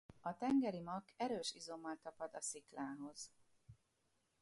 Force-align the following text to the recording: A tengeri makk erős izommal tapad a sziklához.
A 0.21 0.33
tengeri 0.37 0.79
makk 0.81 1.09
erős 1.17 1.53
izommal 1.53 1.97
tapad 2.03 2.33
a 2.33 2.41
sziklához. 2.41 3.31